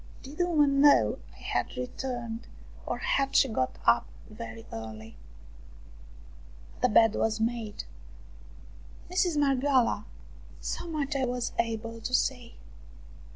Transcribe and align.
Did 0.23 0.39
the 0.39 0.47
woman 0.49 0.81
know 0.81 1.19
I 1.35 1.41
had 1.41 1.77
returned, 1.77 2.47
or 2.87 2.97
had 2.97 3.35
she 3.35 3.47
got 3.47 3.77
up 3.85 4.07
very 4.31 4.65
early? 4.73 5.15
The 6.81 6.89
bed 6.89 7.13
was 7.13 7.39
made." 7.39 7.83
Mistress 9.11 9.37
Marghioala!" 9.37 10.05
So 10.71 10.87
much 10.87 11.15
I 11.15 11.25
was 11.25 11.51
able 11.59 12.01
to 12.01 12.13
say. 12.15 12.55